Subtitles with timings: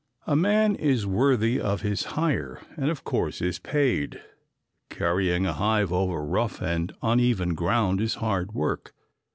[0.25, 4.19] A man is worthy of his hire and of course is paid.
[4.89, 8.95] Carrying a hive over rough and uneven ground is hard work.